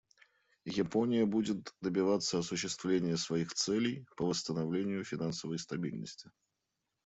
[0.65, 6.31] Япония будет добиваться осуществления своих целей по восстановлению финансовой стабильности.